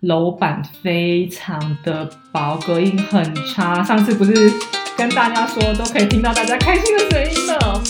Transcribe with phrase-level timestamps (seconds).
[0.00, 3.84] 楼板非常的薄，隔音很差。
[3.84, 4.50] 上次不是
[4.96, 7.82] 跟大家说都可以听到大家开心的声音了。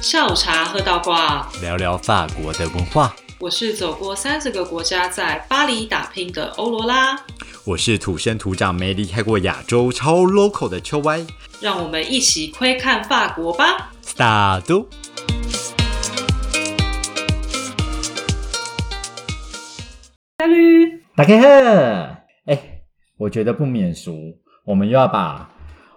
[0.00, 3.14] 下午茶喝到挂，聊聊法国的文化。
[3.38, 7.16] 我是走过三十个国家，在巴黎打拼的欧罗拉。
[7.64, 11.24] 我是土生土长、没离开过亚洲、超 local 的秋歪。
[11.60, 13.92] 让我们一起窥看法国吧。
[14.04, 14.16] Start。
[14.16, 14.60] 大
[21.18, 22.16] 打开呵，
[22.46, 22.60] 哎，
[23.18, 25.50] 我觉得不免俗，我们又要把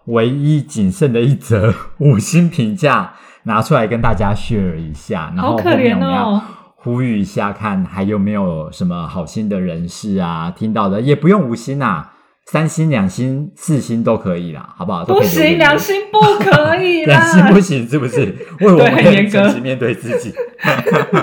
[0.06, 1.72] 唯一仅剩的一则
[2.02, 3.14] 五星评价
[3.44, 6.42] 拿出来跟大家 share 一下，然后后面我们要哦。
[6.76, 12.14] 呼吁一下，看还有没有什么好心的人士啊，听到的也不用五星啊，
[12.52, 15.06] 三星、两星、四星都可以啦，好不好？
[15.06, 17.16] 都不行，两星不可以啦。
[17.16, 18.36] 两星不行，是不是？
[18.60, 20.34] 为我们很严格面对自己。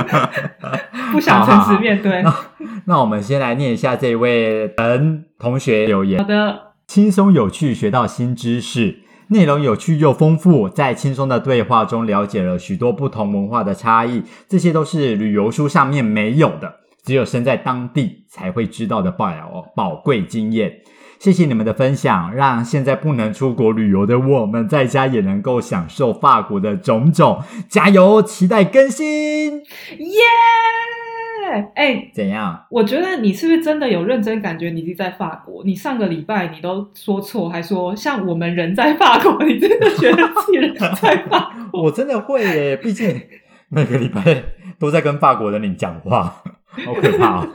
[1.12, 2.22] 不想诚实面对。
[2.22, 2.34] 那
[2.86, 6.26] 那我们先来念一下这位陈同学留言好。
[6.26, 19.30] 的，轻松有趣，学到新知识，内容有趣又丰富，在轻松的对话中了解了许多不同文化的差异，这些都是旅游书上面没有的，只有身在当地才会知道的宝
[19.76, 20.72] 宝贵经验。
[21.18, 27.42] 谢谢你们的分享，让现在不能出国旅游的我们在家也能够享受法国的种种。
[27.68, 29.56] 加油，期待更新。
[29.56, 30.20] 耶！
[31.74, 32.66] 哎，怎样？
[32.70, 35.64] 我觉得你是不是真的有认真感觉你自己在法国？
[35.64, 41.82] 你上个礼拜你都说错，还说像我们人在法国，你真的觉得自己人在法国？
[41.84, 43.22] 我真的会耶，毕竟
[43.70, 44.22] 每个礼拜
[44.78, 46.42] 都在跟法国人领讲话，
[46.84, 47.48] 好可怕哦！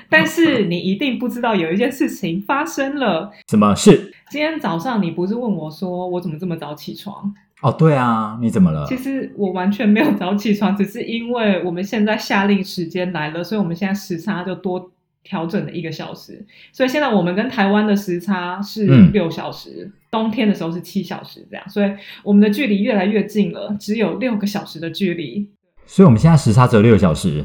[0.08, 3.30] 但是你一定不知道有一件事情发生了。
[3.48, 4.12] 什么事？
[4.30, 7.34] 今天早上你不是问我说我怎么这么早起床？
[7.60, 8.86] 哦，对啊，你怎么了？
[8.86, 14.90] 其实我完全没有早起床，只是因为我们现在夏令时间来了，所以我们现在时差就多
[15.24, 16.46] 调整了一个小时。
[16.72, 21.90] 所以现在我们跟台湾的时差是嗯六小时，冬天的时候是七小时，这样，所以
[22.22, 25.48] 我们的距离越来越近了，只有六个小时的距离。
[25.84, 27.44] 所以我们现在时差只有六小时。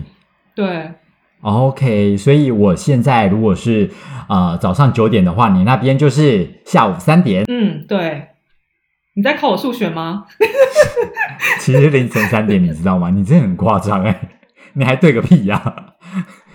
[0.54, 0.92] 对，
[1.44, 3.92] OK，所以我现在如果是
[4.30, 8.28] 呃早上九点的话，你那边就是下午三点，嗯，对。
[9.16, 10.26] 你在考我数学吗？
[11.60, 13.12] 其实凌晨三点，你知道吗？
[13.12, 14.20] 你真的很夸张哎，
[14.74, 15.62] 你还对个屁呀、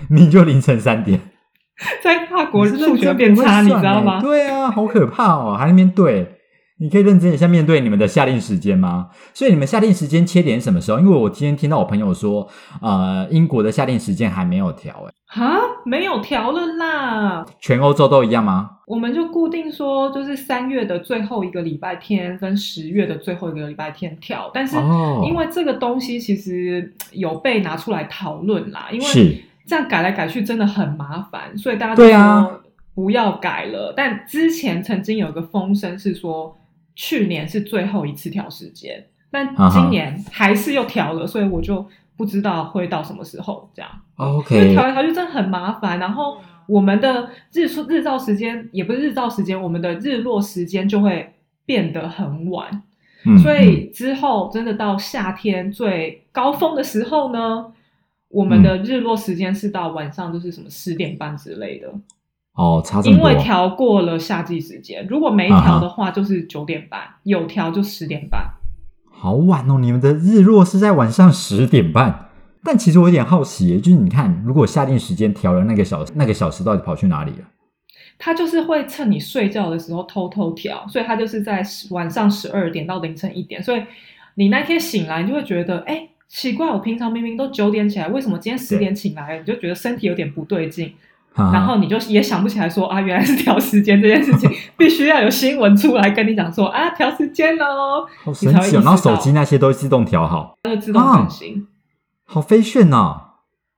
[0.09, 1.21] 你就凌晨三点，
[2.03, 4.21] 在法国数学变差，你知道吗？
[4.21, 6.38] 对啊，好可怕哦，还那边对。
[6.81, 9.09] 你可以认真一下面对你们的下令时间吗？
[9.35, 10.99] 所以你们下令时间切点什么时候？
[11.01, 12.49] 因为我今天听到我朋友说，
[12.81, 17.45] 呃，英国的下令时间还没有调，哎，哈，没有调了啦。
[17.59, 18.71] 全欧洲都一样吗？
[18.87, 32.61] 我们就固定说，就是三月的最后一个礼拜天跟十月的最后一个礼拜天跳，但是哦因为这个东西其实有被拿出来讨论啦，因为是这样改来改去真的很麻烦，所以大家都对啊说
[32.95, 33.93] 不要改了。
[33.97, 36.57] 但之前曾经有个风声是说，
[36.99, 41.87] 去年是最后一次调时间，但今年还是又调了，所以我就
[42.17, 43.89] 不知道会到什么时候这样。
[44.19, 51.33] 因为 OK，调来调去真的很麻烦，然后我们的日出日照时间也不是日照时间，我们的日落时间就会
[51.65, 52.83] 变得很晚，
[53.25, 53.39] 嗯。
[53.39, 57.73] 所以之后真的到夏天最高峰的时候呢，
[58.27, 61.95] 我们的日落时间是到晚上就是什么十点半之类的，
[62.59, 68.45] 哦，差这么多，因为调过了夏季时间，如果没调的话就是九点半，有调就十点半。
[69.11, 69.79] 好晚哦！
[69.79, 72.31] 你们的日落是在晚上十点半，
[72.65, 77.47] 但其实我有点好奇，就是你看，如果下定时间调了那个小那个小时，到底跑去哪里了？
[78.19, 83.83] 它就是会趁你睡觉的时候偷偷调，所以它就是在晚上十二点到凌晨一点，所以
[84.35, 89.39] 你那天醒来，你就会觉得，哎，奇怪，我平常明明都九点起来，为什么今天十点醒来了？
[89.41, 90.93] 你就觉得身体有点不对劲，
[91.53, 98.81] 然后你就也想不起来说啊，原来是调时间这件事情， 必须要有新闻出来跟你讲说啊，调时间喽，好神奇哦！
[98.85, 101.67] 然后手机那些都自动调好，它就自动更新。
[102.25, 103.23] 好飞炫哦！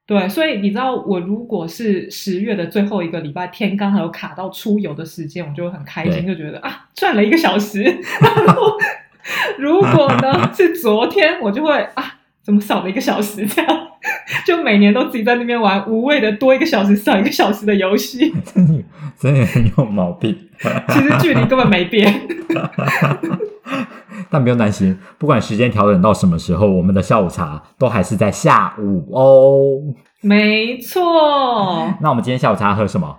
[0.07, 7.83] 对，所以你知道，我如果是十月的最后一个礼拜天刚好有卡到出游的时间，我就会很开心，就觉得啊赚了一个小时。
[8.21, 8.77] 然后
[9.57, 13.47] 如果呢是昨天，我就会啊怎么少了一个小时？
[13.47, 13.87] 这样
[14.47, 18.83] 就每年都自己在那边玩无谓的多一个小时少一个小时的游戏， 真的
[19.19, 20.37] 真的很有毛病。
[20.89, 22.13] 其实距离根本没变。
[24.29, 29.95] 但不用担心，不管时间调整到什么时候，我们的下午茶都还是在下午哦。
[30.21, 33.19] 没错，那我们今天下午茶喝什么？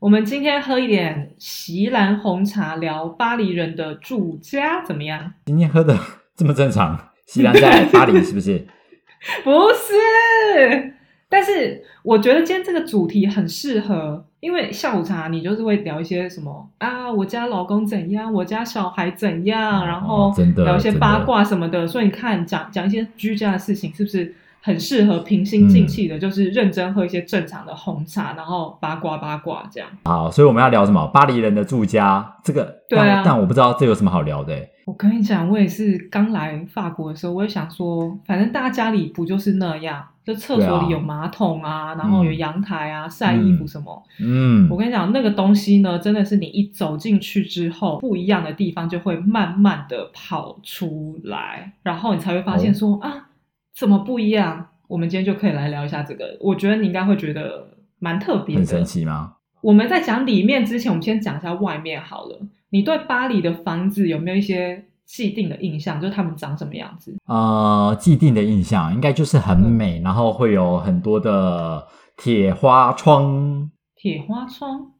[0.00, 5.32] 我们今天喝一点席兰红茶，聊巴黎人的住家怎么样？
[5.46, 5.96] 今天喝的
[6.36, 6.98] 这么正常？
[7.26, 8.66] 席兰在巴黎是不是？
[9.42, 10.92] 不是，
[11.28, 20.34] 但是我觉得今天这个主题很适合，因为下午茶你就是会聊一些什么啊，我家老公怎样，我家小孩怎样，哦然后
[20.64, 21.86] 聊一些八卦什么的。
[21.86, 24.34] 所以你看，讲讲一些居家的事情，是不是
[24.64, 26.18] 很适合平心静气嗯的？
[26.18, 29.86] 就是认真喝一些正常的红茶，然后八卦八卦这样。
[30.04, 31.06] 好，所以我们要聊什么？
[31.08, 34.70] 巴黎人的住家，这个对啊但但我不知道这有什么好聊的欸。
[34.86, 44.02] 我跟你讲，我也是刚来法国的时候，我也想说，反正大家家里不就是那样，就厕所里有马桶啊，然后有嗯阳台啊，晒衣服什么。
[44.20, 53.28] 嗯我，跟你讲，那个东西呢，真的是你一走进去之后，不一样的地方就会慢慢的跑出来，然后你才会发现说、啊，
[53.76, 54.66] 怎么不一样？
[54.86, 57.66] 我们今天就可以来聊一下这个，我觉得你应该会觉得
[57.98, 58.84] 蛮特别很神。
[58.84, 59.34] 奇吗？
[59.62, 62.38] 我们在讲里面之前，我们先讲一下外面好了。
[62.68, 66.00] 你对巴黎的房子有没有一些既定的印象？
[66.00, 67.16] 就是他们长什么样子？
[67.26, 71.86] 呃，既定的印象应该就是很嗯美，然后会有很多的
[72.16, 74.92] 铁花窗，铁花窗？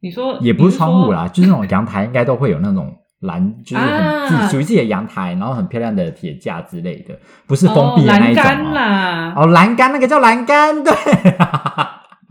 [0.00, 7.14] 你说也不是窗户啦，就是那种阳台应该都会有那种蓝，就是很属于自己的阳台，然后很漂亮的铁架之类的，
[7.46, 8.74] 不是封闭的那一种哦栏杆哦。
[8.74, 9.32] 啦。
[9.36, 10.92] 哦，栏杆那个叫栏杆，对。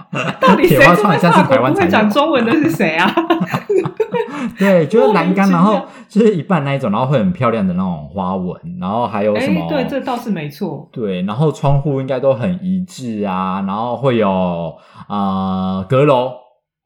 [0.40, 3.14] 到底谁铁花窗好像是法国不会台湾才有讲中文的是谁啊？
[4.58, 9.66] 对，就是栏杆，然后就是一半那一种，然后会很漂亮的那种花纹，然后还有什么？
[9.66, 10.90] 哎，对，这倒是没错。
[10.94, 14.74] 对，然后窗户应该都很一致啊，然后会有
[15.10, 16.32] 呃阁楼，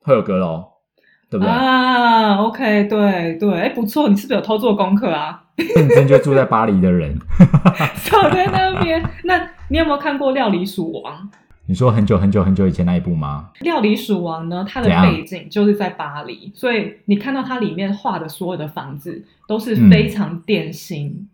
[0.03, 0.63] 会有阁楼，
[1.31, 1.49] 对不对？
[1.49, 5.41] 啊，OK，对对，哎，不错，你是不是有偷做功课啊？
[5.75, 7.17] 认 真就住在巴黎的人，
[7.95, 9.01] 少在那边。
[9.23, 9.39] 那
[9.69, 11.13] 你有没有看过《料理鼠王》？
[11.67, 13.49] 你说很久很久很久以前那一部吗？
[13.63, 21.27] 《料理鼠王》呢，它的背景就是在巴黎，所以你看到它里面画的所有的房子都是嗯非常典型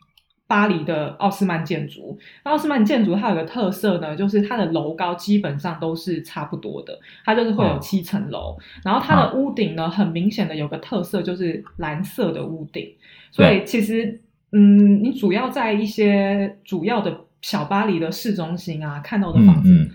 [0.47, 2.17] 巴黎的奥斯曼建筑。
[2.43, 12.95] 那奥斯曼建筑它有个特色呢，就是它的楼高基本上都是差不多的，它就是会有哦七层楼，然后它的屋顶呢，很明显的有个特色就是蓝色的屋顶，
[13.31, 14.19] 所以其实
[14.51, 19.69] 嗯，你主要在一些主要的小巴黎的市中心啊看到的房子。
[19.71, 19.89] 嗯嗯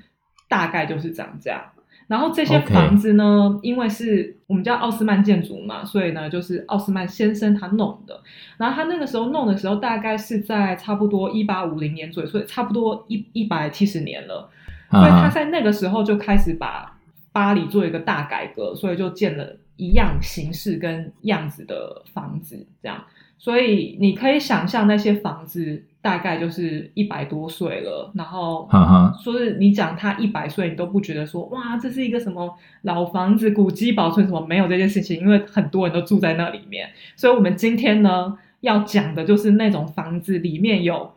[0.49, 1.63] 大概就是长这样。
[2.12, 8.20] 然后这些房子呢因为是我们叫奥斯曼建筑嘛，所以呢就是奥斯曼先生他弄的。
[8.59, 14.50] 然后他那个时候弄的时候，大概是在差不多一八五零年左右，所以差不多一一百七十年了。
[14.91, 16.99] 所以他啊，在那个时候就开始把
[17.32, 23.03] 巴黎做一个大改革，所以就建了一样形式跟样子的房子，这样。
[23.43, 36.89] 所以你可以想象那些房子大概就是一百多岁了，然后哈哈，说是你讲它一百岁，你都不觉得说哇，这是一个什么老房子、古迹保存什么没有这件事情，因为很多人都住在那里面。
[37.17, 41.12] 所以我们今天呢要讲的就是那种房子里面有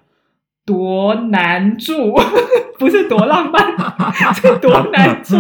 [0.66, 2.16] 多难住，
[2.80, 3.72] 不是多浪漫，
[4.33, 5.36] 是多难住。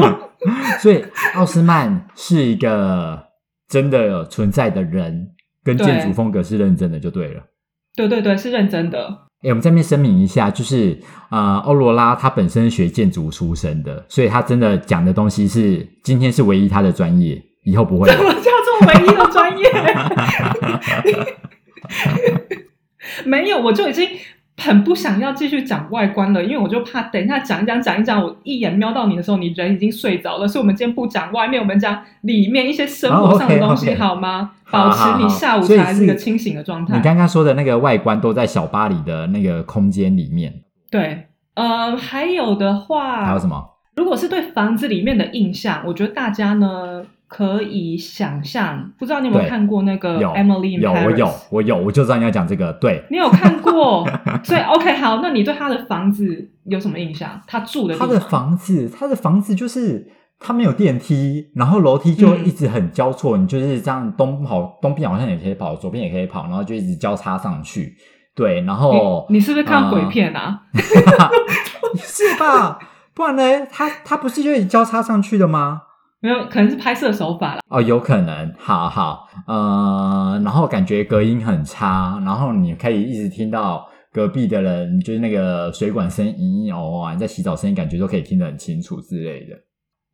[0.79, 1.03] 所以
[1.33, 3.29] 奥斯曼是一个
[3.67, 5.31] 真的存在的人，
[5.65, 7.43] 跟建筑对风格是认真的，就对了。
[7.95, 9.05] 对对对，是认真的。
[9.41, 10.97] 哎，我们这边声明一下，就是
[11.29, 18.35] 呃，欧罗拉他本身是学建筑出身的，所以他真的讲的东西是今天是唯一他的专业，以后不会怎么了。
[18.35, 19.65] 叫做唯一的专业？
[23.25, 24.07] 没有，我就已经
[24.57, 30.47] 很不想要继续讲外观了，因为我就怕等一下讲一讲讲一讲，我一眼瞄到你的时候，你人已经睡着了。
[30.47, 34.51] 所以，我们今天不讲外面，我们讲里面一些生活上的东西，好吗？
[34.71, 36.95] 保持你下午茶是一个清醒的状态。
[36.95, 40.53] 你刚刚说的那个外观都在小巴黎的那个空间里面，
[40.89, 43.63] 对，呃，还有的话，还有什么？
[43.95, 52.71] 如果是对房子里面的印象，我觉得大家呢可以想象，不知道你有没有看过那个 Emily 有，我有，我有，我就知道你要讲这个。
[52.73, 54.07] 对，你有看过？
[54.43, 57.41] 所以 OK 好，那你对他的房子有什么印象？
[57.47, 57.97] 他住的？
[57.97, 60.07] 他的房子，他的房子就是
[60.39, 67.95] 他没有电梯，然后楼梯就嗯一直很交错，你就是这样东跑东边好像也可以跑，左边也可以跑，然后就一直交叉上去。
[68.35, 70.61] 对，然后你你是不是看鬼呃片啊？
[71.95, 72.77] 是吧？
[73.13, 73.65] 不然呢？
[73.71, 75.83] 他他不是就交叉上去的吗？
[76.25, 77.61] 没有，可能是拍摄手法啦。
[77.69, 89.55] 哦，有可能，好好，呃，然后感觉隔音很差，然后你可以一直听到隔壁的人就是那个水管声音哦啊，你在洗澡声音感觉都可以听得很清楚之类的。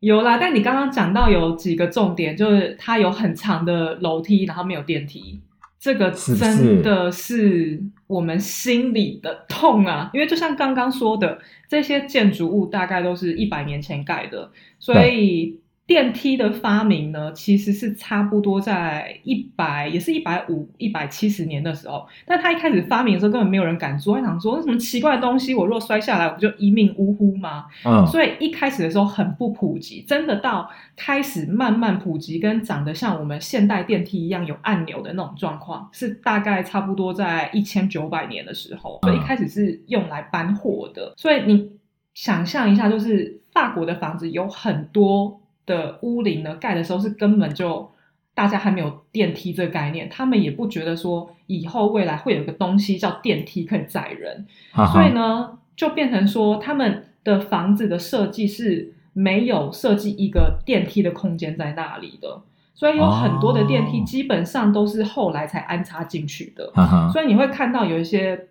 [0.00, 5.40] 有啦，但你刚刚讲到有几个重点，就是它有很长的楼梯，然后没有电梯，
[5.80, 10.10] 这个真的是我们心里的痛啊！
[10.12, 11.38] 因为就像刚刚说的，
[11.70, 15.58] 这些建筑物大概都是一百年前盖的，所以
[15.92, 22.06] 电梯的发明呢，其实是差不多在一百，也是一百五、一百七十年的时候。
[22.24, 27.66] 但他一开始发明的时候，根本没有人敢做，他想说什么奇怪的东西，我若摔下来，我不就一命呜呼吗？
[27.84, 38.98] 嗯，所以一开始的时候很不普及，真的到开始慢慢普及，跟长得像我们现代电梯一样有按钮的那种状况，是大概差不多在一千九百年的时候。
[39.02, 41.12] 所以一开始是用来搬货的。
[41.18, 41.70] 所以你
[42.14, 45.41] 想象一下，就是法国的房子有很多。
[45.66, 47.90] 的屋龄呢，盖的时候是根本就
[48.34, 54.46] 大家还没有电梯这个概念，他们也不觉得说以后未来会有一个东西叫电梯可以载人，
[54.92, 62.42] 所以呢，就变成说他们的房子的设计是没有设计一个电梯的空间在那里的，
[62.74, 66.72] 所以有很多的电梯基本上都是后来才安插进去的，
[67.12, 68.48] 所以你会看到有一些。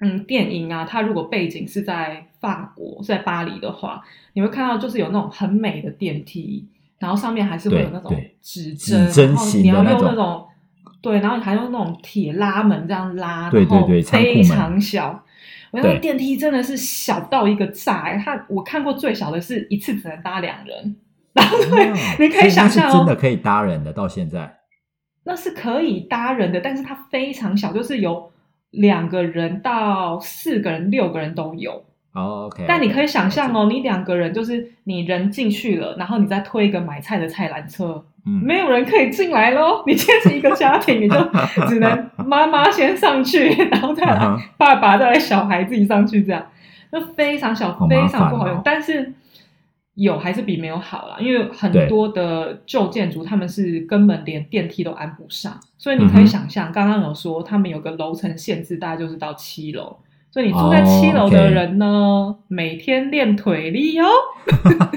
[0.00, 10.46] 嗯，电影啊，它如果背景是在法国，是在巴黎的话，你会看到就是有那种很美的电梯，然后上面还是会有那种指针，然后你要用那种
[11.00, 15.24] 对，然后你还用那种铁拉门这样拉，对对对，非常小。
[15.70, 20.96] 我那个电梯真的是小到一个炸，它我看过最小的是一次只能搭两人，
[21.32, 24.58] 然后对，你可以想象哦真的可以搭人的，到现在
[25.24, 28.30] 那是可以搭人的，但是它非常小，就是有。
[28.76, 31.84] 两个人到四个人、六个人都有。
[32.14, 32.64] 哦，OK。
[32.66, 39.82] 但你可以想象哦，你两个人就是你人进去了，然后你再推一个买菜的菜篮车，没有人可以进来喽。
[39.86, 41.16] 你现在是一个家庭，你就
[41.68, 46.46] 只能妈妈先上去，然后再来爸爸，再来小孩自己上去，这样
[46.90, 48.62] 就非常小，非常不好用。
[48.64, 49.12] 但是。
[49.96, 59.96] 有还是比没有好啦，因为很多的旧建筑他们是根本连电梯都安不上，所以你可以想象，刚刚有说他们有个楼层限制，大概就是到七楼，
[60.34, 64.08] 所以你住在七楼的人呢，每天练腿力哦。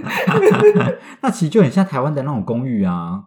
[1.21, 3.21] 那其实就很像台湾的那种公寓啊。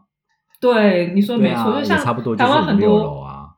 [0.61, 3.51] 对，你说没错，就像差不多台湾很多啊。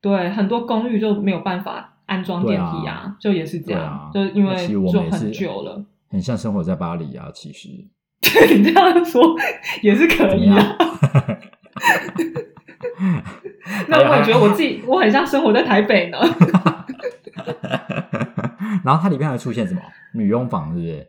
[0.00, 5.84] 对，很多公寓就没有办法安装电梯啊，就也是这样，就因为就很久了。
[6.08, 7.68] 很像生活在巴黎啊，其实。
[8.22, 9.22] 对你这样说
[9.82, 10.56] 也是可以啊。
[13.88, 16.18] 那我也觉得我自己 我很像生活在台北呢。
[18.84, 19.80] 然后它里面还出现什么？
[20.14, 21.06] 女佣房，是不是？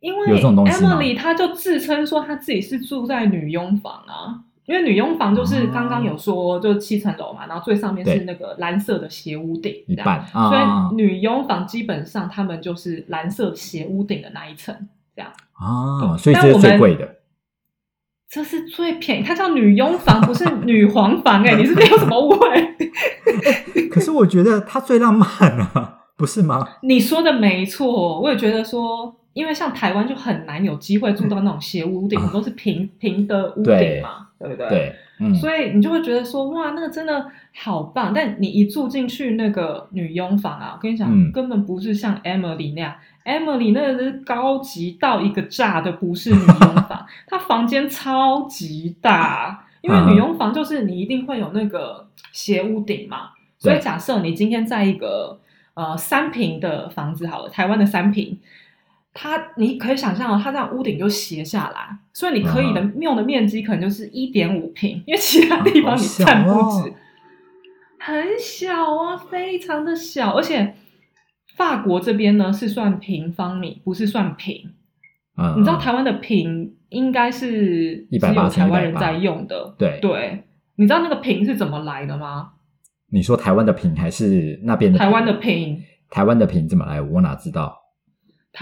[0.00, 4.44] 因为 Emily 她就自称说她自己是住在女佣房啊。
[4.64, 14.74] 因为女佣房就是刚刚有说，就七层楼嘛，然后最上面是那个蓝色的斜屋顶，一半，所以女佣房基本上他们就是蓝色斜屋顶的那一层，
[15.16, 15.32] 这样。
[15.54, 17.16] 啊，所以这是最贵的，
[18.32, 22.48] 这是最便宜，它叫女佣房，不是女皇房，哎， 你是不是有什么误会？
[23.92, 26.66] 可是我觉得它最浪漫啊，不是吗？
[26.82, 34.28] 你说的没错，我也觉得说，因为像台湾就很难有机会住到那种斜屋顶，都是平平的屋顶嘛。
[34.42, 34.68] 对不对？
[34.68, 38.12] 对，嗯，所以你就会觉得说，哇，那个真的好棒。
[38.14, 42.94] 但你一住进去那个女佣房啊，我跟你讲，根本不是像 Emily 那样
[43.24, 49.66] ，Emily 那个是高级到一个炸的，不是女佣房， 她房间超级大。
[49.80, 55.40] 因为女佣房就是你一定会有那个斜屋顶嘛，所以假设你今天在一个
[55.74, 58.38] 呃三平的房子好了，台湾的三平。
[59.14, 66.92] 它你可以想象哦，它这样屋顶就斜下来，所以你可以的用的面积可能就是一点五平，因为其他地方你占不止，
[67.98, 70.74] 很小啊，非常的小，而且
[71.56, 74.72] 法国这边呢是算平方米，不是算平。
[75.36, 80.44] 嗯，你知道台湾的平应该是只有台湾人在用的，对对。
[80.76, 82.52] 你知道那个平是怎么来的吗？
[83.10, 84.98] 你说台湾的平还是那边的？
[84.98, 87.00] 台湾的平，台湾的平怎么来？
[87.00, 87.81] 我哪知道？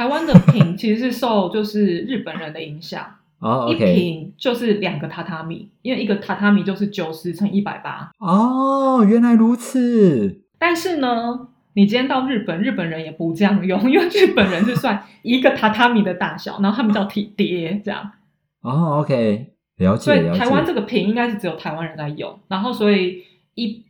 [0.00, 3.04] 台湾的平其实是受就是日本人的影响，
[3.38, 8.10] 哦，一平就是两个榻榻米，因为一个榻榻米就是九十乘一百八。
[8.18, 10.40] 哦，原来如此。
[10.58, 18.12] 但是呢，你今天到日本，日本人也不这样用，因为日本人是算一个榻榻米的大小，然后他们叫体叠这样。
[18.62, 20.04] 哦，OK，了解。
[20.04, 23.22] 所以台湾这个平应该是只有台湾人在用，然后所以
[23.54, 23.84] 一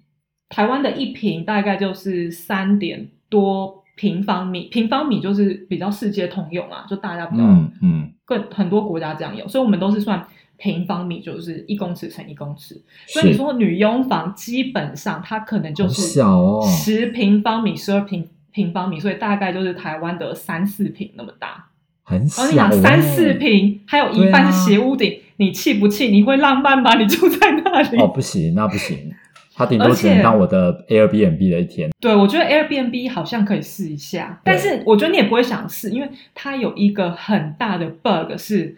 [0.48, 3.79] 台湾的一平大概就是三点多。
[4.00, 10.26] 平方米，平方米就是比较世界通用啊，就大家比较嗯嗯，更很多国家这样用，所以我们都是算
[10.56, 12.80] 平方米，就是一公尺乘一公尺。
[13.06, 21.66] 所以你说女佣房基本上它可能就是小哦，十平方米、十二平平方米，所以大概就是台湾的三四平那么大，
[22.02, 22.46] 很小。
[22.46, 26.08] 你想三四平，还有一半是斜屋顶，你气不气？
[26.08, 26.94] 你会浪漫吗？
[26.96, 27.98] 你住在那里？
[27.98, 29.12] 哦，不行，那不行。
[29.60, 31.90] 它顶多只能当我的 Airbnb 的一天。
[32.00, 38.76] 对，我觉得 Airbnb 好像可以试一下，但是我觉得你也不会想试，因为它有一个很大的 bug 是，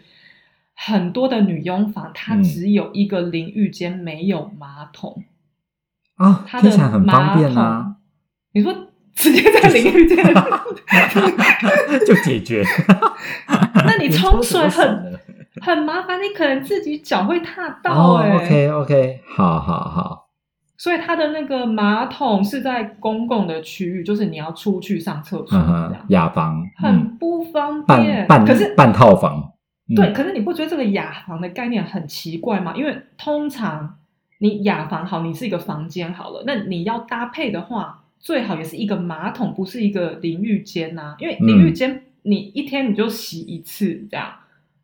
[0.75, 2.43] 很多的女佣房它嗯。
[2.43, 5.23] 只有一个淋浴间，没有马桶。
[6.17, 7.83] 啊，它的很方马便啊。
[7.83, 7.95] 桶，，
[8.53, 8.75] 你说
[9.15, 10.17] 直接在 淋浴间，
[12.05, 12.63] 就解决。
[13.85, 15.19] 那你冲水很
[15.61, 20.22] 很麻烦，你可能自己脚会踏到哦哎、，OK OK，好好好，
[20.83, 28.27] 所以它的那个马桶是在公共的区域，就是你要出去上厕所嗯这样，，雅房，嗯，很不方半便。
[28.27, 29.53] 半可是半套房，
[29.87, 29.95] 嗯。
[29.95, 32.73] 对，，可是你不觉得这个雅房的概念很奇怪吗？
[32.75, 33.97] 因为通常
[34.39, 44.33] 你雅房好，你是一个房间好了，那你要搭配的话，最好也是一个马桶，不是一个淋浴间呐、因为淋浴间你一天你就洗一次这样，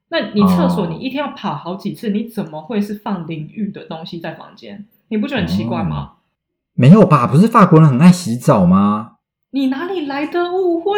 [0.08, 0.88] 那你厕所哦。
[0.90, 4.86] 你一天要跑好几次，你怎么会是放淋浴的东西在房间？
[5.10, 6.14] 你不觉得很奇怪吗？
[6.76, 7.28] 没有吧？
[7.28, 9.14] 不是法国人很爱洗澡吗？
[9.52, 10.92] 你哪里来的误会？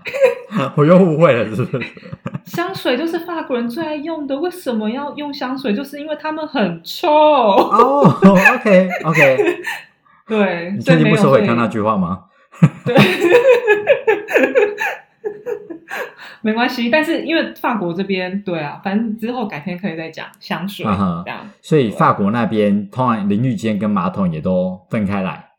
[0.76, 1.86] 我又误会了，是不是？
[2.46, 5.74] 香水就是法国人最爱用的，为什么要用香水？
[5.74, 7.08] 就是因为他们很臭。
[7.12, 9.60] 哦，OK OK，
[10.26, 12.20] 对，你确定不收回所以刚那句话吗？
[12.86, 12.96] 对，
[16.42, 16.90] 没关系。
[16.90, 20.84] 但是因为法国这边，对啊，反正之后改天可以再讲香水、
[21.24, 21.48] 这样。
[21.62, 25.50] 所以法国那边通常淋浴间跟马桶也都分开来。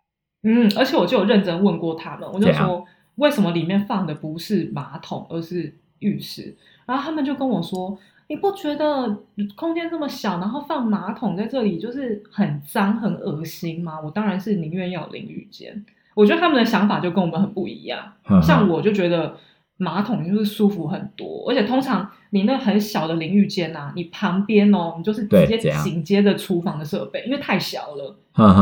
[0.43, 6.55] 嗯，而且我就有认真问过他们，我就说为什么里面放的不是马桶，而是浴室？
[6.85, 7.97] 然后他们就跟我说。
[8.31, 9.17] 你不觉得
[9.55, 13.99] 空间这么小，然后放马桶在这里就是很脏、很恶心吗？
[14.05, 15.83] 我当然是宁愿要有淋浴间。
[16.13, 17.99] 我觉得他们的想法就跟我们很不一样。
[18.43, 19.35] 像我就觉得
[19.79, 28.15] 马桶就是舒服很多，而且通常你那很小的淋浴间呐、你旁边哦，你就是直接紧接着厨房的设备，因为太小了，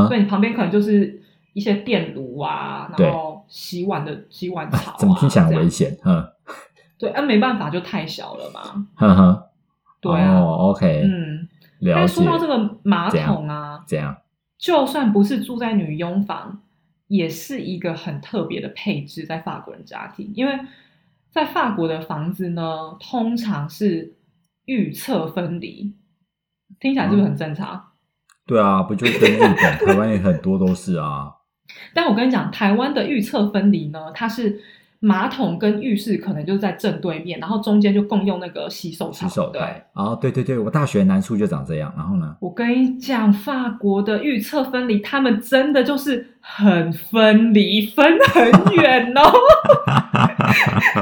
[0.08, 1.22] 所以你旁边可能就是
[1.54, 5.70] 一些电炉啊，然后洗碗的洗碗槽、啊，怎么听起来很这样危？
[5.70, 5.98] 险？
[6.06, 6.26] 嗯
[7.00, 8.88] 对，啊，没办法，就太小了嘛。
[8.96, 9.44] 哼哼，
[10.00, 11.48] 对啊，哦，OK，嗯。
[11.80, 12.26] 了解但是说。
[12.26, 14.16] 到这个马桶啊，怎样？
[14.58, 16.60] 就算不是住在女佣房，
[17.08, 20.60] 也是一个很特别的配置在法国人家庭，因为
[21.38, 22.66] 在法国的房子呢，
[23.00, 24.16] 通常是
[24.66, 25.94] 预测分离，
[26.80, 27.80] 听起来是不是很正常？
[28.48, 31.32] 对啊，不就跟日本、 台湾也很多都是啊。
[31.94, 34.60] 但我跟你讲，台湾的预测分离呢，它是
[35.00, 39.28] 马桶跟浴室可能就是在正对面，然后中间就共用那个洗手槽。
[39.28, 39.88] 洗手对台。
[39.94, 41.94] 哦，对对对，我大学南宿就长这样。
[41.96, 42.36] 然后呢？
[42.42, 49.22] 我跟你讲，法国的预测分离，他们真的就是很分离，分很远哦。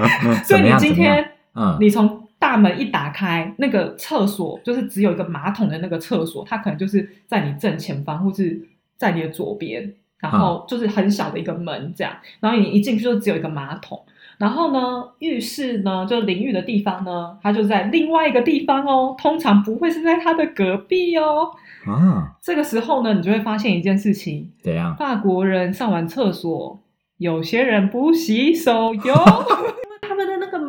[0.44, 8.62] 所以你今天嗯，你从大门一打开，那个厕所就是只有一个马桶的那个厕所，它可能就是在你正前方，或是
[8.98, 14.00] 在你的左边，然后就是很小的一个门这样，然后你一进去就只有一个马桶。
[14.38, 21.50] 然后呢，浴室呢，就淋浴的地方呢，它就在另外一个地方哦，通常不会是在它的隔壁哦。
[21.86, 24.94] 啊，这个时候呢，你就会发现一件事情：怎样？
[24.98, 26.78] 法国人上完厕所，
[27.18, 29.14] 有些人不洗手哟。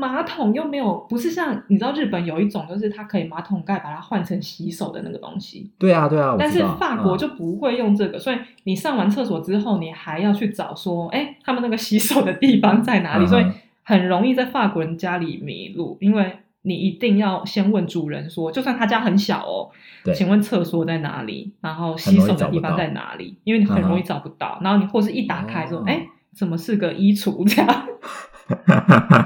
[0.08, 13.24] 马桶又没有，不是像你知道日本有一种，就是它可以马桶盖把它换成洗手的那个东西，对啊，对啊，但是法国就不会用这个，所以你上完厕所之后，你还要去找说，哎，他们那个洗手的地方在哪里？
[13.24, 13.44] 嗯所以
[13.82, 19.70] 很容易在法国人家里迷路，因为你一定要先问主人说，就算他家很小哦，
[20.12, 21.52] 请问厕所在哪里？
[21.60, 23.36] 然后洗手的地方在哪里？
[23.44, 27.86] 因为你很容易找不到，然后你或是一打开说，哦哎、怎么是个衣橱这样？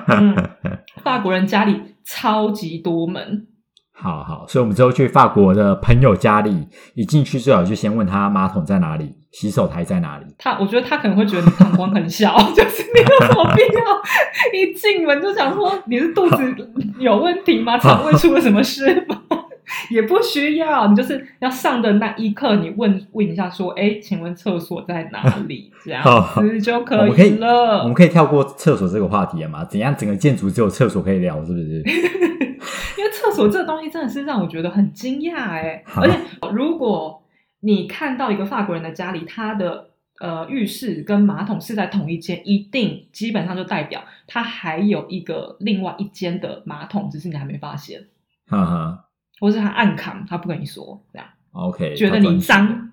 [0.08, 0.34] 嗯
[1.02, 3.46] 法国人家里超级多门，
[3.92, 10.24] 好好，所以我们之后去法国的朋友家里，一进去最好就先问他马桶在哪里，洗手台在哪里。
[10.38, 16.54] 他我觉得他可能会觉得你膀胱很小， 就是你有什么必要一进门就想说你是肚子
[16.98, 17.78] 有问题吗？
[17.78, 19.20] 肠胃出了什么事吗？
[19.90, 25.72] 也不需要，你就是要上的那一刻，你问问一下说，哎，请问厕所在哪 里？
[25.84, 26.02] 这样
[26.34, 27.78] 子就可以了。
[27.80, 29.64] 我们可以跳过厕所这个话题了吗？
[29.64, 31.82] 怎样整个建筑只有厕所可以聊，是不是？
[32.98, 36.18] 因为厕所这个东西真的是让我觉得很惊讶哎，好而且
[36.52, 37.22] 如果
[37.60, 48.00] 你看到一个法国人的家里，他的呃浴室跟马桶是在同一间，一定基本上就代表他还有一个另外一间的马桶，只是你还没发现，
[48.48, 49.04] 哈哈
[49.40, 52.92] 或是他暗扛，他不跟你说，这样，OK，觉得你脏。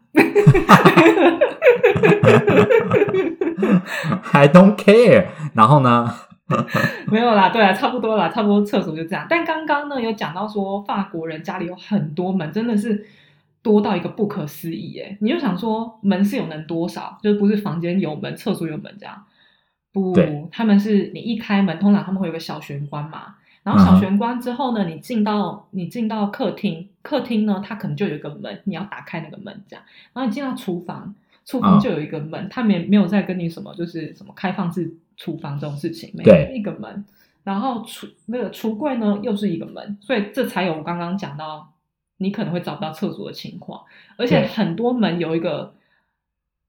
[4.31, 5.27] I don't care。
[5.53, 6.11] 然后呢？
[7.11, 9.27] 没有啦，对啊，差不多啦，差不多厕所就这样。
[9.29, 13.05] 但刚刚呢有讲到说法国人家里有很多门，真的是
[13.61, 15.17] 多到一个不可思议耶！
[15.19, 17.17] 你就想说门是有能多少？
[17.21, 19.25] 就是不是房间有门，厕所有门这样？
[19.91, 23.35] 不对，他们是你一开门，通常他们会有个小玄关嘛，
[23.67, 29.83] 然后小玄关之后呢，你进到你进到客厅，客厅呢它可能就有一个门，你要打开那个门这样。
[30.13, 31.13] 然后你进到厨房，
[31.45, 37.03] 厨房嗯就有一个门，他们也没有在跟你什么就是什么开放式厨房这种事情，没有对一个门。
[37.43, 41.73] 然后橱那个橱柜呢又是一个门，所以这才有我刚刚讲到
[42.19, 43.83] 你可能会找不到厕所的情况。
[44.15, 45.73] 而且很多门有一个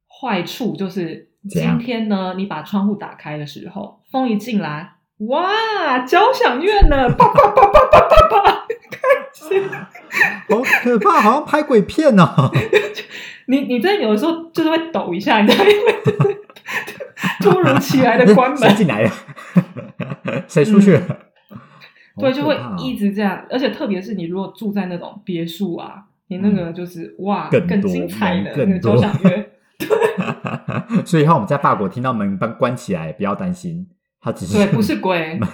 [0.08, 4.94] 坏处，就是今天呢，你把窗户打开的时候，风一进来，
[5.26, 8.98] 哇，交响乐 呢，啪啪啪啪啪啪啪，开
[9.33, 12.50] 心好可怕，好像拍鬼片哦。
[13.46, 15.94] 你你真的有的时候就是会抖一下，你知道，因为
[17.40, 19.11] 突如其来的关门，谁进来了？
[20.46, 21.00] 谁出去了？
[22.18, 23.44] 对，就会一直这样。
[23.50, 29.50] 而且特别是你如果住在那种别墅啊，你那个就是、哇，更更精彩的那个交多响乐。
[31.04, 33.87] 所以以后我们在法国听到门关关起来，不要担心，
[34.28, 35.48] 它只是对，不是鬼， 门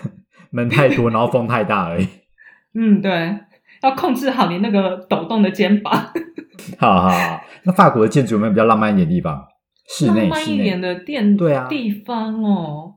[0.50, 2.08] 门太多，然后风太大而已。
[2.74, 3.38] 嗯，对，
[3.82, 5.92] 要控制好你那个抖动的肩膀。
[6.78, 9.46] 好好好，那法国的建筑有没有比较浪漫一点的地方？
[9.88, 12.94] 室内，浪漫一点的店对啊地方哦，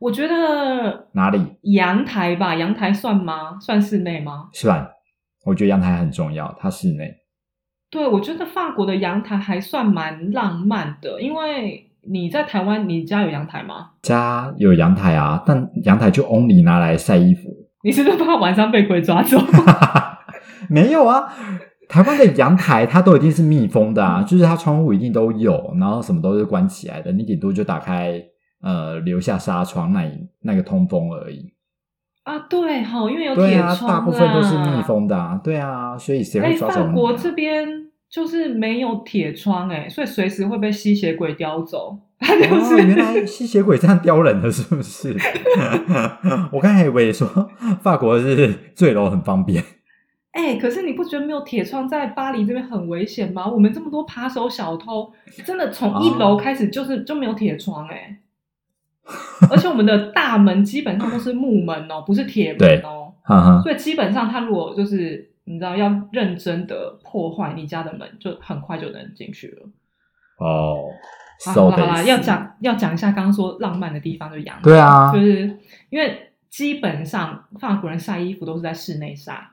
[0.00, 3.56] 我觉得哪里阳台吧，阳台算吗？
[3.60, 4.48] 算室内吗？
[4.52, 4.90] 是吧？
[5.44, 7.14] 我觉得阳台很重要，它室内。
[7.90, 13.90] 对，我觉得法国的阳台还算蛮浪漫的，因为你在台湾，你家有阳台吗？
[14.02, 17.48] 家有阳台啊，但阳台就 only 拿来晒衣服。
[17.82, 19.38] 你是不是怕晚上被鬼抓走？
[20.70, 21.24] 没有啊，
[21.88, 28.22] 台湾的阳台它都一定是密封的啊，就是它窗户一定都有，然后什么都是关起来的，你顶多就打开
[28.62, 31.52] 呃留下纱窗那一那个通风而已。
[32.22, 34.82] 啊，对哈、因为有铁窗大部分都是密。
[34.82, 37.16] 封的啊，对啊，所以谁哎，会抓走你、法国啊？
[37.18, 37.68] 这边
[38.14, 41.98] 就是没有铁窗哎，所以随时会被吸血鬼叼走。
[42.20, 45.16] 它就哦，原来吸血鬼这样叼人的，是不是？
[46.52, 47.26] 我刚才以为说
[47.82, 49.64] 法国是坠楼很方便，
[50.30, 53.48] 哎、可是你不觉得没有铁窗在巴黎这边很危险吗？
[53.48, 55.12] 我们这么多扒手小偷，
[55.44, 58.18] 真的从一楼开始就是、就没有铁窗哎、
[59.50, 63.12] 而且我们的大门基本上都是木门哦，不是铁门哦。
[63.62, 69.68] 所以基本上他如果就是你知道要认真的破坏你家的门，就很快就能进去了。
[70.38, 70.84] 哦，
[71.44, 74.62] 好了好了，basic 要讲要讲一下刚刚说浪漫的地方，就是阳台。
[74.62, 75.58] 对啊就是
[75.90, 79.50] 因为基本上法国人晒衣服都是在室内晒，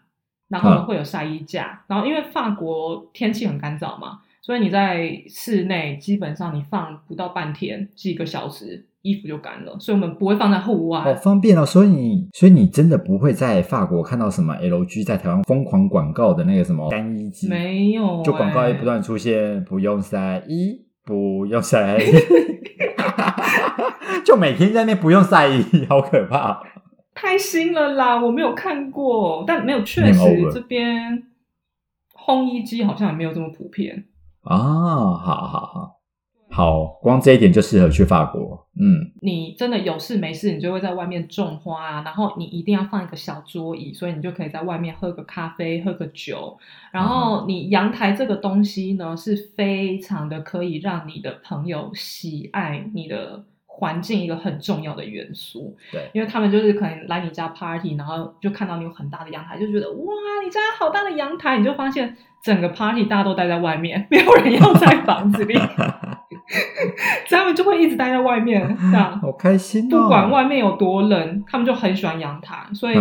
[0.48, 11.02] 然后会有晒衣架，然后因为法国天气很干燥嘛，所以你在室内基本上你放不到半天，几个小时衣服就干了，所以我们不会放在户外。
[11.02, 22.12] 好方便哦，所以你所以你真的不会在法国看到什么 LG 在台湾疯狂广告的那个什么干衣机，没有、就广告不断出现，不用晒衣，不用晒衣，
[24.26, 26.62] 就每天在那不用晒衣，好可怕。
[27.14, 30.20] 太新了啦，我没有看过，但没有确实
[30.54, 31.22] 这边
[32.16, 34.06] 烘衣机好像也没有这么普遍。
[34.44, 36.01] 啊，好好好，
[36.52, 38.68] 好，光这一点就适合去法国。
[38.78, 46.58] 嗯，你真的有事没事，你就会在外面种花啊，然后你一定要放一个小桌椅，所以你就可以在外面喝个咖啡，喝个酒。
[46.92, 55.78] 然后你阳台这个东西呢，是非常的可以让你的朋友喜爱你的环境一个很重要的元素。
[55.92, 65.54] 对，因为他们就是可能来你家 party，然后就看到你有很大的阳台，就觉得哇，你家好大的阳台，你就发现整个 party 大家都待在外面，没有人要在房子里，
[67.32, 69.20] 所以他们就会一直待在外面， 这样。
[69.20, 70.02] 好开心哦。
[70.02, 72.96] 不管外面有多冷，他们就很喜欢阳台，所以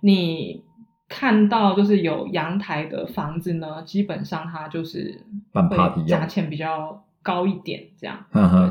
[0.00, 0.62] 你
[1.08, 8.18] 看到就是有阳台的房子呢，基本上它就是办会 party 价钱比较高一点，这样。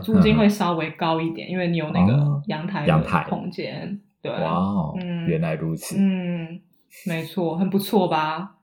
[0.01, 3.99] 租金哼会稍微高一点，因为你有那个哦阳台的阳台空间。
[4.21, 5.95] 对，哇哦，嗯原来如此。
[5.97, 6.60] 嗯，
[7.06, 8.56] 没错，很不错吧？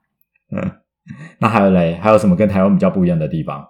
[0.51, 0.71] 嗯，
[1.39, 3.69] 那还有嘞，还有什么跟台湾比较不一样的地方？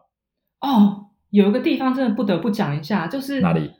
[0.59, 1.02] 哦，
[1.33, 3.71] 有一个地方真的不得不讲一下，就是哪里？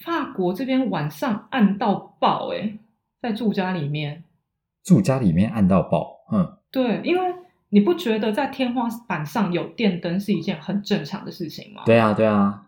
[0.00, 2.80] 法国这边晚上暗到爆诶、
[3.22, 4.24] 在住家里面。
[4.82, 7.32] 住家里面暗到爆，嗯，对，因为
[7.68, 11.84] 你不觉得在天花板上有电灯是一件很正常的事情吗？
[11.86, 12.66] 对啊，对啊，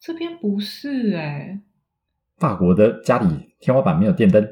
[0.00, 1.60] 这边不是哎、
[2.38, 4.48] 法国的家里天花板没有电灯，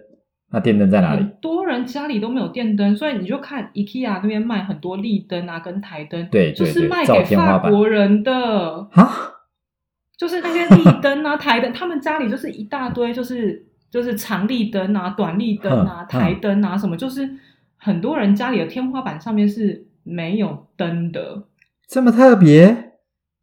[0.50, 1.20] 那电灯在哪里？
[1.20, 9.10] 很多人家里都没有电灯，所以你就看 IKEA 那边卖很多立灯啊，跟台灯，对对就是卖给法国人的，啊，
[10.16, 17.28] 就是那些立灯啊、台灯，他们家里就是一大堆，就是就是长立灯啊、短立灯啊、台灯啊什么，就是
[17.76, 21.42] 很多人家里的天花板上面是没有灯的。
[21.88, 22.85] 这么特别？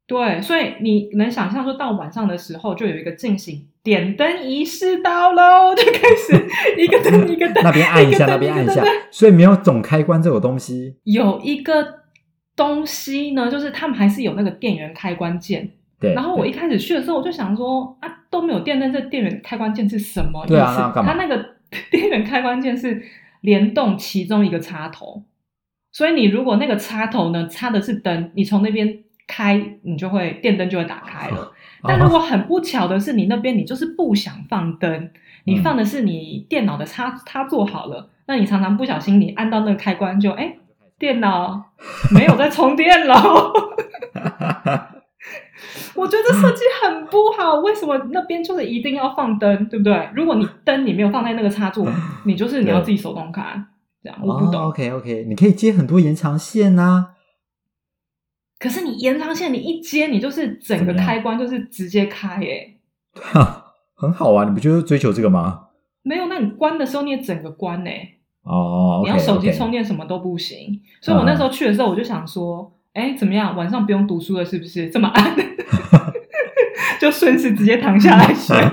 [0.06, 6.46] 对，所以你能想象说到晚上的时候，就有一个进行点灯仪式到喽，就开始
[6.78, 10.98] 一个灯一个灯，那边按一下，那边按一下，所以没有总开关这种东西。
[11.04, 12.02] 有一个
[12.56, 15.72] 东西呢，就是他们还是有那个电源开关键。
[16.00, 20.54] 对，然后我一开始去的时候，我就想说啊，都没有电灯，这电源开关键是什么意思？
[20.54, 21.56] 对啊那干嘛它那个
[21.90, 23.02] 电源开关键是
[23.40, 25.24] 联动其中一个插头，
[25.94, 31.52] 所以你如果那个插头呢插的是灯，你从那边开，你就会电灯就会打开了。
[31.84, 35.12] 但如果很不巧的是，你那边你就是不想放灯，
[35.46, 40.56] 你嗯放的是你电脑的插插座好了，那你常常不小心你按到那个开关就哎，
[40.98, 41.72] 电脑
[42.12, 43.16] 没有在充电了。
[45.96, 50.10] 我觉得这设计很不好，为什么那边就是一定要放灯，对不对？
[50.16, 51.88] 如果你灯你没有放在那个插座，
[52.26, 53.44] 你就是你要自己手动开，
[54.04, 54.62] 这样我不懂。
[54.62, 57.08] 哦、OK OK，你可以接很多延长线啊呐、
[58.64, 62.76] 可是你延长线你一接，你就是整个开关就是直接开耶、
[63.14, 65.66] 哈，很好啊，你不就是追求这个吗？
[66.02, 67.90] 没有，那你关的时候你也整个关呢、
[68.44, 70.82] 哦你要手机充电什么都不行。
[71.02, 73.54] 所以我那时候去的时候，我就想说，哎、怎么样？
[73.54, 74.90] 晚上不用读书了，是不是？
[74.90, 75.36] 这么暗，
[77.02, 78.54] 就顺势直接躺下来学，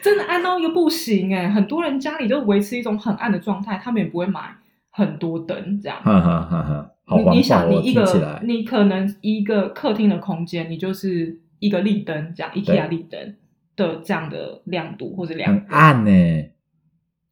[0.00, 4.54] 真的暗到一个不行哎、很多人家里就维持一种很暗的状态，他们也不会买
[4.94, 6.00] 很多灯这样。
[6.00, 13.36] 哈哈哈哈，好你你想，你哦，一个你可能一个客厅的空间，你就是一个立灯这样，IKEA 立灯
[13.74, 16.10] 的这样的亮度或者亮很暗呢、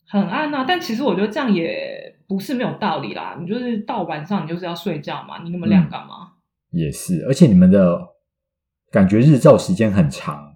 [0.09, 3.37] 很暗啊，但其实我觉得这样也不是没有道理啦。
[3.41, 6.33] 你就是到晚上你就是要睡觉嘛，你那么亮干嘛？
[6.71, 8.01] 也是，而且你们的
[8.91, 10.52] 感觉日照时间很长，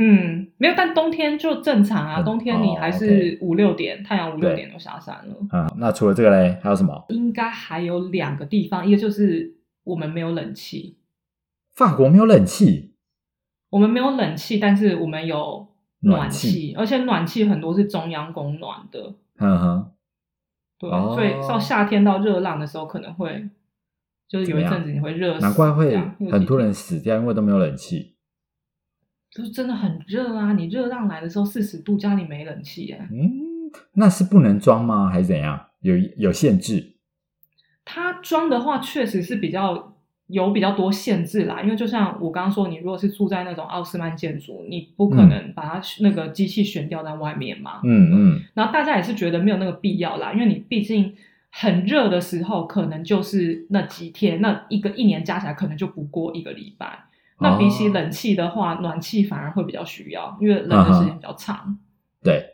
[0.00, 5.34] 嗯，没有，但冬天就正常啊，嗯冬天你哦还是五六点，太阳五六对点就下山了。
[5.50, 7.04] 啊、那除了这个嘞，还有什么？
[7.08, 10.98] 应该还有两个地方，一个就是我们没有冷气，
[11.74, 12.92] 法国没有冷气，
[13.70, 15.66] 我们没有冷气，但是我们有
[16.02, 19.14] 暖暖气气，而且暖气很多是中央供暖的。
[19.40, 19.90] 嗯哼，
[20.78, 23.48] 对，哦所以到夏天到热浪的时候，可能会
[24.28, 28.14] 就是有一阵子你会热死，难怪会这样很多人死掉，因为都没有冷气。
[29.30, 30.52] 就是真的很热啊！
[30.54, 33.06] 你热浪来的时候四十度，家里没冷气耶。
[33.10, 35.10] 嗯，那是不能装吗？
[35.10, 35.66] 还是怎样？
[35.80, 36.94] 有有限制？
[37.84, 41.62] 它装的话，确实是比较有比较多限制啦。
[41.62, 47.80] 因为就像我刚刚说，你如果是住在那种奥斯曼建筑，你不可能把它那个机器悬吊在外面嘛。
[47.84, 51.14] 嗯嗯，然后大家也是觉得没有那个必要啦，因为你毕竟
[51.50, 57.04] 很热的时候，可能就是那几天，那一个一年加起来可能就不过一个礼拜。
[57.40, 61.78] 那比起哦冷气的话，暖气反而会比较需要，因为冷的时间比较长。
[62.22, 62.44] 对，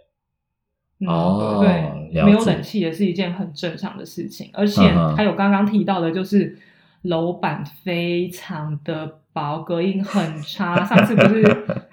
[1.00, 4.82] 嗯哦对，没有冷气也是一件很正常的事情，而且
[5.16, 6.58] 还有刚刚提到的，就是
[7.02, 10.84] 楼板非常的薄，隔音很差。
[10.84, 11.42] 上次不是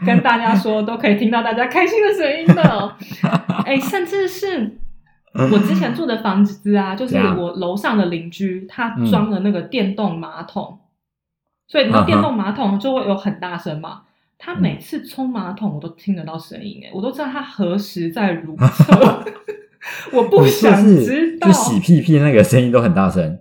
[0.06, 2.96] 跟大家说都可以听到大家开心的声音的，
[3.66, 4.78] 哎，甚至是
[5.34, 10.78] 我之前住的房子啊，就是我楼上的邻居，他嗯装了那个电动马桶，
[11.72, 14.02] 所以你知道嗯哼电动马桶就会有很大声嘛。
[14.38, 19.26] 他嗯每次冲马桶，我都听得到声音，哎，我都知道他何时在如厕。
[20.12, 23.40] 我不想是知道，就洗屁屁那个声音都很大声。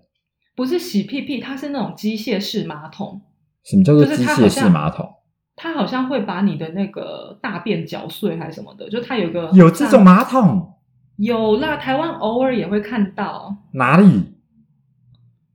[0.55, 3.21] 不是洗屁屁，它是那种机械式马桶，
[3.65, 5.13] 什么叫做就是机械式马桶？
[5.57, 10.75] 它好像会把你的那个大便搅碎还是什么的，就它有一个有这种马桶？
[11.17, 13.57] 有啦，台湾偶尔也会看到。
[13.73, 14.35] 哪里？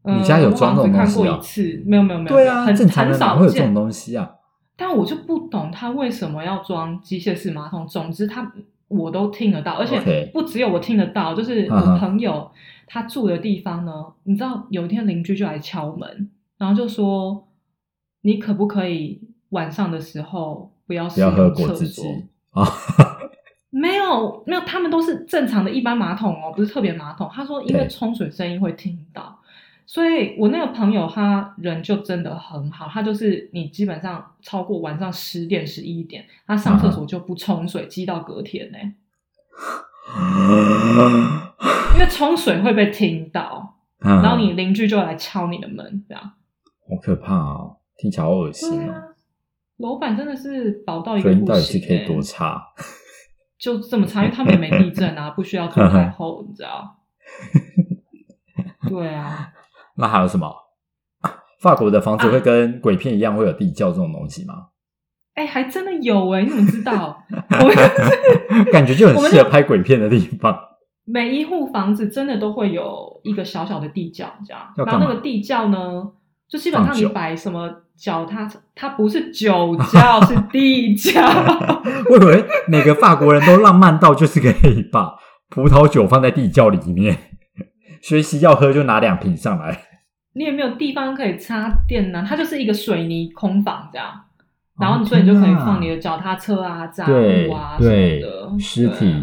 [0.06, 3.74] 呃你家有装这种东西哦过一次，没有没有没有，对啊，很正常很少人哪会有这种见。
[3.74, 4.32] 东西啊？
[4.78, 7.88] 但我就不懂他为什么要装机械式马桶。
[7.88, 8.52] 总之他
[8.88, 12.52] 我都听得到，而且不只有我听得到，就是我朋友
[12.86, 13.92] 他住的地方呢，
[14.24, 17.48] 你知道有一天邻居就来敲门，然后就说
[18.22, 22.06] 你可不可以晚上的时候不要使不要喝用厕果汁机所？
[22.62, 22.68] 啊？
[23.72, 27.30] 没有没有，他们都是正常的一般马桶哦，不是特别马桶。
[27.34, 29.38] 他说因为冲水声音会听到，
[29.88, 38.78] 所以我那个朋友他人就真的很好，他就是你基本上超过晚上十点十一点，他上厕所就不冲水，积到隔天呢、
[41.94, 46.32] 因为冲水会被听到，然然后你邻居就来敲你的门，这样。
[46.90, 48.92] 好可怕哦，听起来好恶心哦。
[48.92, 49.04] 啊，
[49.78, 52.62] 楼板真的是薄到一个不行、欸，是可以多差？
[53.58, 57.00] 就这么差，因为他们也没地震啊，不需要做太厚， 你知道？
[58.90, 59.52] 对啊，
[59.98, 60.54] 那还有什么？
[61.62, 64.54] 法国的房子会跟鬼片一样会有地窖这种东西吗？
[65.36, 67.18] 哎、还真的有哎、你怎么知道？
[67.32, 70.58] 我 感觉就很适合拍鬼片的地方。
[71.04, 74.62] 每一户房子真的都会有一个小小的地窖，这样。
[74.78, 76.04] 然后那个地窖呢，
[76.48, 81.22] 就基本上你摆什么脚踏车，它不是酒窖，是地窖。
[82.10, 85.16] 我以为每个法国人都浪漫到就是可以把
[85.50, 87.18] 葡萄酒放在地窖里面，
[88.02, 89.85] 学习要喝就拿两瓶上来。
[90.36, 94.22] 你也没有地方可以插电呢、它就是一个水泥空房这样。
[94.78, 99.16] 然后哦所以你就可以放你的脚踏车啊、杂物啊什么的对尸体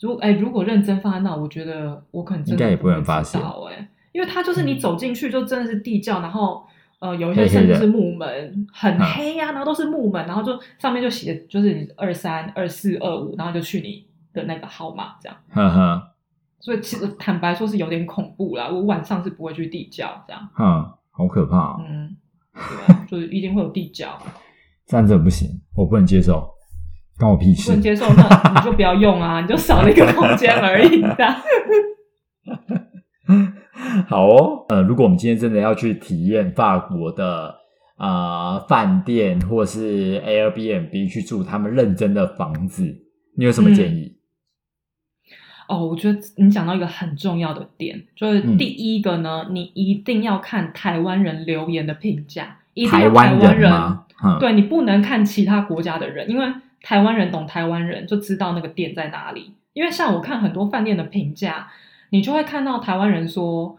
[0.00, 6.66] 如哎，如果认真放在那，我觉得我可能真的应该也不能会发现哎，因为它就是你走进去就真的是地窖，然后
[7.00, 15.36] 呃有一些甚至是木门，很嗯黑呀、然后都是木门，然后就上面就写就是你二三、二四、二五，然后就去你的那个号码这样。
[16.60, 22.16] 所以其实坦白说是有点恐怖啦，我晚上是不会去地窖这样，哼，好可怕、哦，嗯，
[22.54, 24.18] 对啊，就是一定会有地窖，
[24.86, 26.48] 这样子不行，我不能接受，
[27.18, 27.82] 关我屁事不能。
[27.82, 31.34] 接受，那你就不要用啊，你就少了一个空间而已，这样。
[34.06, 37.54] 好哦，呃，如果我们今天真的要去体验法国的
[37.96, 42.84] 啊、呃饭店或是 Airbnb 去住他们认真的房子，
[43.36, 44.19] 你有什么建议？
[45.70, 48.58] 哦，我觉得你讲到一个很重要的点，就是嗯。
[48.58, 53.98] 第一个呢，你一定要看台湾人留言的评价，一定要台湾湾人
[54.40, 56.52] 对你不能看其他国家的人，因为
[56.82, 59.52] 台湾人懂台湾人，就知道那个店在哪里。
[59.72, 61.68] 因为像我看很多饭店的评价，
[62.10, 63.76] 你就会看到台湾人说，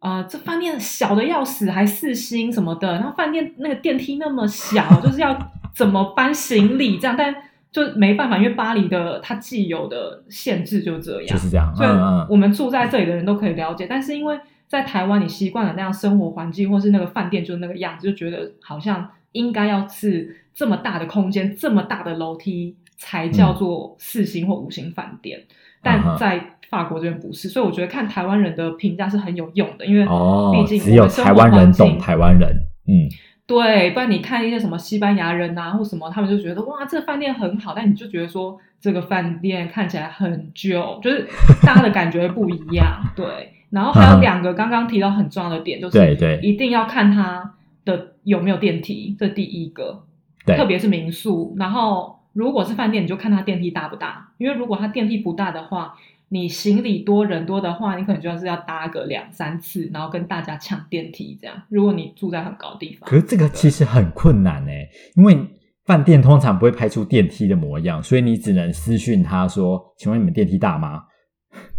[0.00, 7.32] 啊、这饭店小的要死，还四星什么的，然后饭店那个电梯那么小，就是要怎么搬行李这样，但
[7.70, 11.74] 就没办法，因为巴黎的它既有的限制就这样，就是这样。
[11.74, 11.88] 所以
[12.30, 25.38] 我们住在这里的人都可以了解，但是因为在台湾，你习惯了那样生活环境，或是那个饭店就是那个样子，就觉得好像应该要是这么大的空间、这么大的楼梯才叫做四星或五星饭店。
[25.38, 32.50] 嗯但在法国这边不是，所以我觉得看台湾人的评价是很有用的，因为哦毕，竟台湾人懂台湾人。
[32.88, 33.06] 嗯，
[33.48, 41.26] 对，不然你看一些什么西班牙人啊，或什么，他们就觉得哇，这个饭店很好，但你就觉得说这个饭店看起来很旧，就是
[41.64, 43.02] 大家的感觉不一样。
[43.16, 47.54] 对，然后还有两个刚刚提到很重要的点，就是对对一定要看它
[47.86, 50.04] 的有没有电梯，这第一个，
[50.44, 51.56] 对特别是民宿。
[51.58, 55.96] 然后如果是饭店，你就看它电梯大不大，因为如果它电梯不大的话。
[56.30, 61.56] 你行李多人多的话，你可能就是要搭个两三次，然后跟大家抢电梯这样。
[61.68, 64.72] 如果你住在很高的地方，可是这个其实很困难呢，
[65.16, 65.38] 因为
[65.86, 71.04] 饭店通常不会拍出电梯的模样，所以你只能私讯他说：“请问你们电梯大吗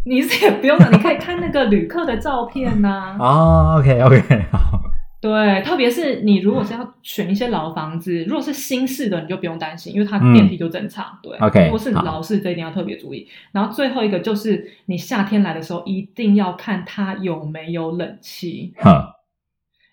[0.03, 4.81] 你是也不用了，你可以看那个旅客的照片呐、？”哦，OK OK，好，
[5.21, 11.19] 对，特别是你如果是要选一些老房子，如果是新式的，你就不用担心，因为它嗯电梯就正常。
[11.21, 13.27] 对 OK，如果是老式，这一定要特别注意。
[13.51, 19.09] 然后最后一个就是，你夏天来的时候一定要看它有没有冷气，哼，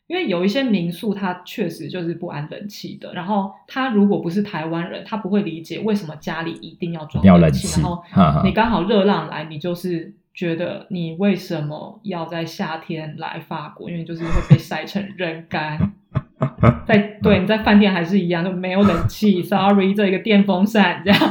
[0.07, 3.13] 因为有一些民宿它确实就是不安冷气的。
[3.13, 13.91] 然后他如果不是台湾人，他不会理解为什么家里一定要装要冷气，气，然后哈哈你刚好热浪来，你就是觉得你为什么要在夏天来法国？
[13.91, 15.95] 因为就是会被晒成人干。
[16.87, 21.19] 在对你在饭店还是一样，就没有冷气， sorry，这一个电风扇这样。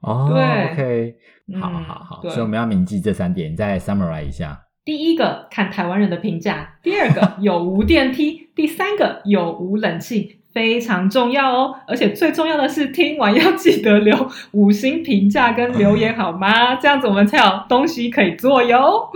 [0.00, 1.16] 哦对
[1.60, 4.64] 好好好，对所以我们要铭记这三点，你再 summarize 一下。
[4.84, 11.74] 第一个看台湾人的评价，第二个有无电梯，第三个有无冷气，非常重要哦。
[11.86, 16.74] 而且最重要的是，听完要记得留五星评价跟留言好吗？
[16.80, 19.10] 这样子我们才有东西可以做哟。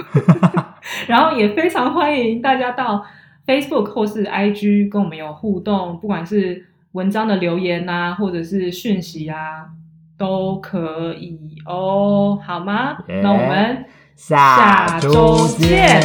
[1.07, 3.05] 然后也非常欢迎大家到
[3.47, 9.67] Facebook 或是 IG 跟我们有互动，不管是文章的留言呐、或者是讯息啊，
[10.17, 16.01] 都可以哦，好吗那我们下下周见